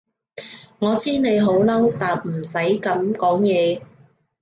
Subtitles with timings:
[0.79, 3.83] 我知你好嬲，但都唔使噉講嘢